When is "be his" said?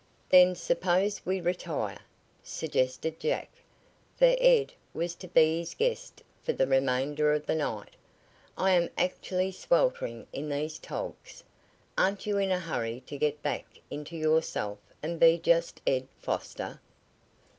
5.27-5.75